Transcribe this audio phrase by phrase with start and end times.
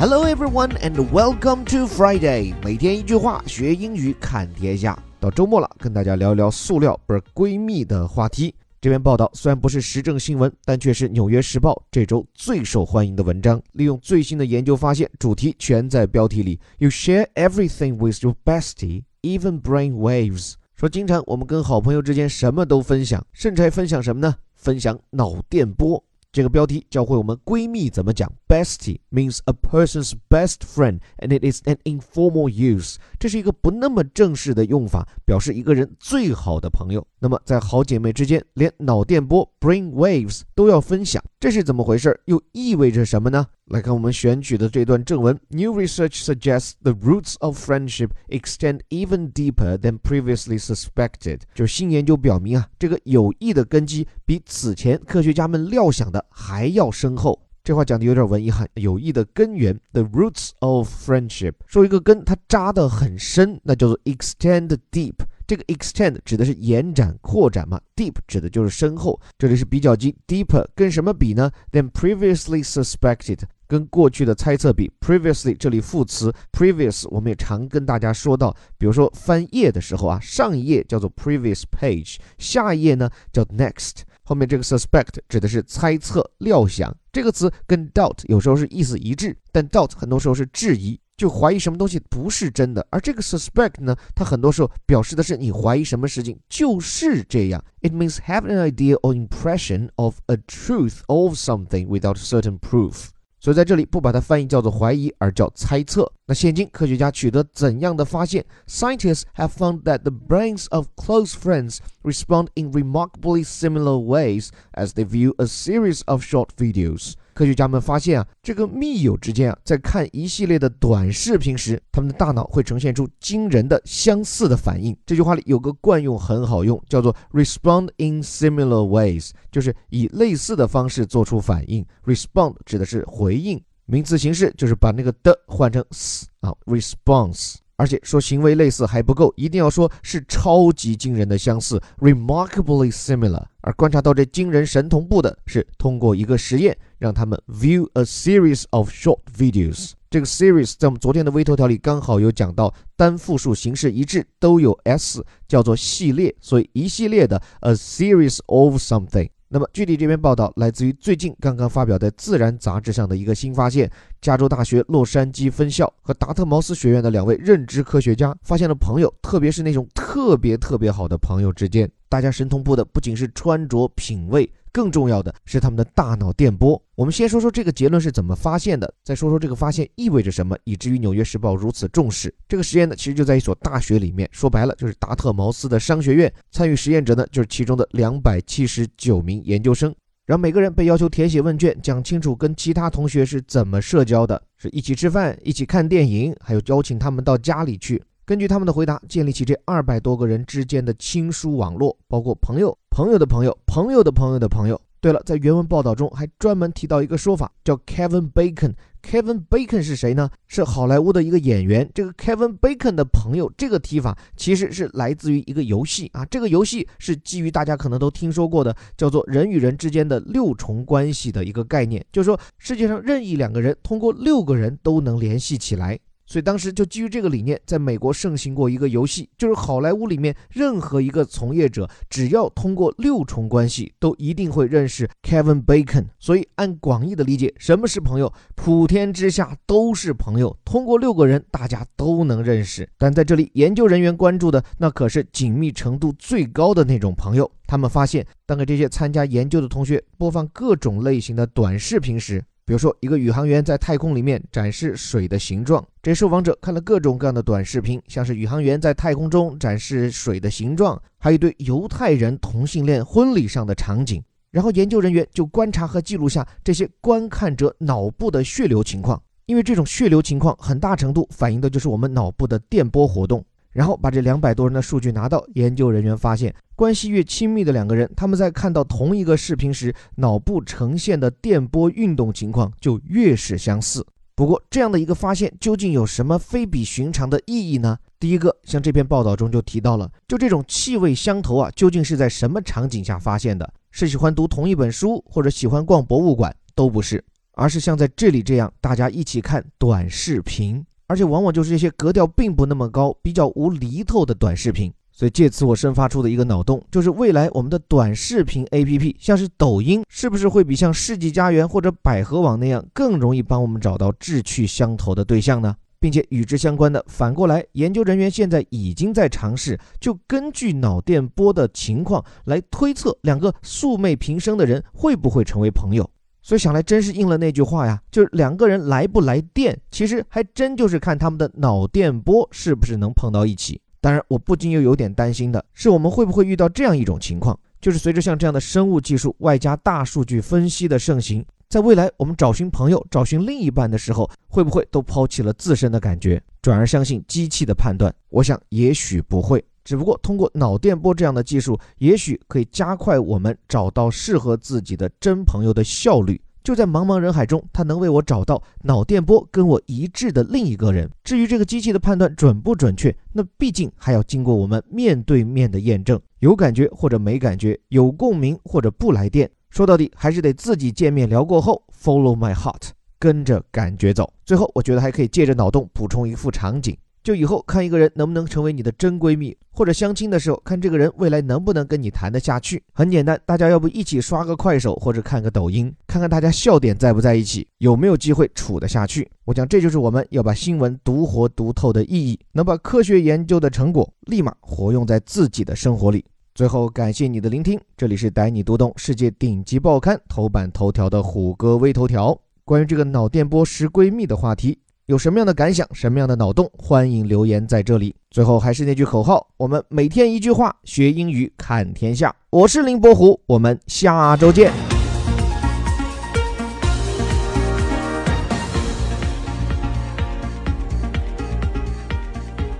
[0.00, 2.54] Hello everyone and welcome to Friday。
[2.62, 4.96] 每天一句话，学英语看天下。
[5.18, 8.54] 到周末了，跟大家聊一聊塑料不是闺蜜的话题。
[8.80, 13.60] 这篇报道虽然不是时政新闻，但却是《纽约时报》这周最受欢迎的文章。
[13.72, 16.60] 利用最新的研究发现，主题全在标题里。
[16.78, 20.52] You share everything with your bestie, even brain waves。
[20.76, 24.36] 说经常我们跟好朋友之间什么都分享，甚至还分享什么呢？
[24.54, 26.04] 分享脑电波。
[26.38, 28.32] 这个标题教会我们闺蜜怎么讲。
[28.46, 32.94] Bestie means a person's best friend, and it is an informal use。
[33.18, 37.04] 这是一个不那么正式的用法，表示一个人最好的朋友。
[37.18, 42.20] 那么在好姐妹之间，连脑电波 （brain waves） 都要分享，这是怎么回事？
[42.26, 43.44] 又意味着什么呢？
[43.68, 51.40] 来看我们选取的这段正文：New research suggests the roots of friendship extend even deeper than previously suspected。
[51.54, 57.38] 就是新研究表明啊，这个友谊的根基比此前科学家们料想的还要深厚。
[57.62, 65.16] 这话讲的有点文艺哈，友谊的根源，the roots of friendship，说一个根它扎得很深，那叫做 extend deep。
[65.46, 69.18] 这个 extend 指的是延展、扩展嘛，deep 指的就是深厚。
[69.38, 74.90] 这里是比较级，deeper 跟什么比呢？than previously suspected，跟过去的猜测比。
[75.00, 83.98] previously 这里副词 previous，我们也常跟大家说到，比如说翻页的时候啊，上一页叫做 previous page，下一页呢叫 next。
[84.24, 92.86] 后面这个 suspect 指的是猜测、料想，这个词跟 doubt 有时候是意思一致，但 doubt 很多时候是质疑，就怀疑什么东西不是真的。
[92.90, 97.64] 而这个 suspect 呢，它很多时候表示的是你怀疑什么事情就是这样。
[97.80, 103.08] It means have an idea or impression of a truth of something without certain proof。
[103.39, 106.09] 所以在这里不把它翻译叫做怀疑，而叫猜测。
[106.25, 108.45] 那现今科学家取得怎样的发现？
[108.67, 115.03] Scientists have found that the brains of close friends respond in remarkably similar ways as they
[115.03, 117.15] view a series of short videos.
[117.38, 124.96] 科学家们发现啊，这个密友之间啊，在看一系列的短视频时，他们的大脑会呈现出惊人的相似的反应。
[125.06, 131.86] 这句话里有个惯用很好用，叫做 respond in similar ways，就是以类似的方式做出反应。
[132.04, 137.58] respond 指的是回应，名词形式就是把那个的换成 s 啊，response。
[137.78, 143.44] 而且说行为类似还不够，一定要说是超级惊人的相似，remarkably similar。
[143.60, 149.92] 而观察到这惊人神同步的是通过一个实验，让他们 view a series of short videos。
[150.10, 159.28] 这个 series 在我们昨天的微头条里刚好有讲到，单复数形式一致都有 s，叫做系列，所以一系列的 a series of something。
[159.50, 174.50] 那么，具体这篇报道来自于最近刚刚发表在《自然》杂志上的一个新发现：加州大学洛杉矶分校和达特茅斯学院的两位认知科学家发现了朋友，特别是那种特别特别好的朋友之间，大家神同步的不仅是穿着品味。
[174.72, 176.80] 更重要的是他们的大脑电波。
[176.94, 182.94] 我们先说说这个结论是怎么发现的，再说说这个发现意味着什么，以至于《纽约时报》如此重视这个实验呢？
[182.96, 186.32] 其实就在一所大学里面，说白了就是达特茅斯的商学院。
[186.50, 189.94] 参与实验者呢，就是其中的两百七十九名研究生。
[190.26, 198.02] 然后每个人被要求填写问卷，讲清楚跟其他同学是怎么社交的，是一起吃饭、一起看电影，还有邀请他们到家里去。
[198.28, 204.78] 根据他们的回答，建立起这二百多个人之间的亲疏网络，包括朋友、朋友的朋友、朋友的朋友的朋友。
[205.00, 208.74] 对了，在原文报道中还专门提到一个说法，叫 Kevin Bacon。
[209.00, 210.28] Kevin Bacon 是谁呢？
[210.46, 211.90] 是好莱坞的一个演员。
[211.94, 216.22] 这个 Kevin Bacon 的朋友，这个提法其实是来自于一个游戏啊。
[216.26, 225.98] 这个游戏是基于大家可能都听说过的，叫做人与人之间的六重关系的一个概念，就是说世界上任意两个人通过六个人都能联系起来。
[226.28, 236.04] 所以当时就基于这个理念，在美国盛行过一个游戏，就是好莱坞里面任何一个从业者，只要通过六重关系，都一定会认识 Kevin Bacon。
[236.18, 238.30] 所以按广义的理解，什么是朋友？
[238.54, 242.86] 普天之下都是朋友，通过六个人，大家都能认识。
[242.98, 247.50] 但在这里，研究人员关注的那可是紧密程度最高的那种朋友。
[247.66, 264.22] 他们发现，当给这些参加研究的同学播放各种类型的短视频时，比如说，一个宇航员在太空里面展示水的形状，这受访者看了各种各样的短视频，像是宇航员在太空中展示水的形状，还有一对犹太人同性恋婚礼上的场景。
[264.50, 273.44] 然后研究人员就观察和记录下这些观看者脑部的血流情况，因为这种血流情况很大程度反映的就是我们脑部的电波活动。
[273.70, 284.02] 然后把这两百多人的数据拿到，研究人员发现，关系越亲密的两个人，他们在看到同一个视频时，脑部呈现的电波运动情况就越是相似。
[284.38, 287.98] 不过，这样的一个发现究竟有什么非比寻常的意义呢？
[288.20, 293.68] 第一个，像这篇报道中就提到了，就这种气味相投啊，究竟是在什么场景下发现的？
[293.90, 297.24] 是喜欢读同一本书，或者喜欢逛博物馆，都不是。
[297.54, 304.92] 而是像在这里这样大家一起看短视频，而且往往就是这些格调并不那么高、比较无厘头的短视频。
[305.18, 315.74] 所以借此我生发出的一个脑洞，就是未来我们的短视频 APP，像是抖音，是不是会比像世纪佳缘或者百合网那样更容易帮我们找到志趣相投的对象呢？
[315.98, 326.08] 并且与之相关的，反过来，研究人员现在已经在尝试，就根据脑电波的情况来推测两个素昧平生的人会不会成为朋友。
[326.42, 333.80] 所以想来真是应了那句话呀，就是两个人来不来电，其实还真就是看他们的脑电波是不是能碰到一起。
[334.00, 348.14] 当然，我不禁又有点担心的是，我们会不会遇到这样一种情况，就是随着像这样的生物技术外加大数据分析的盛行，在未来我们找寻朋友、找寻另一半的时候，会不会都抛弃了自身的感觉，转而相信机器的判断？
[348.28, 356.40] 我想，也许不会，只不过通过脑电波这样的技术，也许可以加快我们找到适合自己的真朋友的效率。
[356.68, 361.08] 就在茫茫人海中，他能为我找到脑电波跟我一致的另一个人。
[361.24, 374.30] 至于这个机器的判断准不准确，那毕竟还要经过我们面对面的验证，有感觉或者没感觉，有共鸣或者不来电，说到底还是得自己见面聊过后，follow my heart，跟着感觉走。
[374.44, 376.94] 最后，我觉得还可以借着脑洞补充一副场景。
[377.22, 382.82] 就以后看一个人能不能成为你的真闺蜜，或者相亲的时候看这个人未来能不能跟你谈得下去。
[382.92, 389.30] 很简单，大家要不一起刷个快手或者看个抖音，看看大家笑点在不在一起，有没有机会处得下去。
[389.44, 396.24] 我讲这就是我们要把新闻读活读透的意义，能把科学研究的成果立马活用在自己的生活里。
[396.54, 404.78] 最后感谢你的聆听，这里是带你读懂世界顶级报刊头版头条的虎哥微头条，关于这个脑电波识闺蜜的话题。
[405.07, 408.15] 有什么样的感想，什么样的脑洞，欢迎留言在这里。
[408.31, 412.33] 最后还是那句口号，我们每天一句话，学英语看天下。
[412.49, 414.71] 我是林伯虎，我们下周见。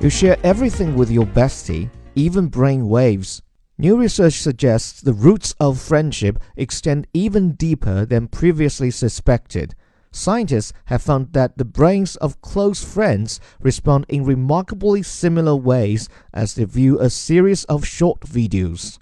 [0.00, 3.38] You share everything with your bestie, even brain waves.
[3.76, 9.70] New research suggests the roots of friendship extend even deeper than previously suspected.
[10.17, 16.55] Scientists have found that the brains of close friends respond in remarkably similar ways as
[16.55, 18.97] they view a series of short videos.